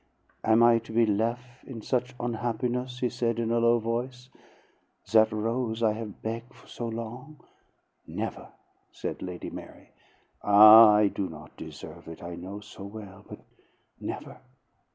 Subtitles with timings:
[0.43, 4.29] "Am I to be lef'in such onhappiness?" he said in a low voice.
[5.13, 7.39] "That rose I have beg' for so long"
[8.07, 8.49] "Never!"
[8.91, 9.91] said Lady Mary.
[10.41, 13.23] "Ah, I do not deserve it, I know so well!
[13.29, 13.41] But"
[14.11, 14.41] "Never!"